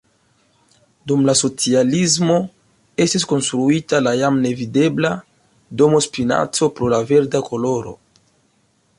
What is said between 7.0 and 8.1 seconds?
verda koloro.